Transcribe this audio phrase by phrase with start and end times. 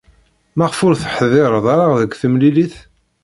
[0.57, 2.75] Maɣef ur teḥdiṛed ara deg temlilit?